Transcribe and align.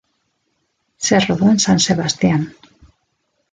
Se 0.97 1.19
rodó 1.19 1.47
en 1.51 1.59
San 1.59 1.79
Sebastián. 1.79 2.55